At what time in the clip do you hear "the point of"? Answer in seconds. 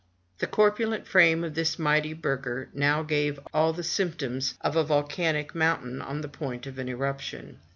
6.21-6.79